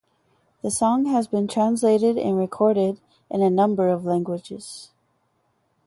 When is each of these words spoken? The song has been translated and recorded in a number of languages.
The 0.63 0.71
song 0.71 1.05
has 1.05 1.27
been 1.27 1.47
translated 1.47 2.17
and 2.17 2.35
recorded 2.35 2.99
in 3.29 3.43
a 3.43 3.51
number 3.51 3.87
of 3.89 4.03
languages. 4.03 4.89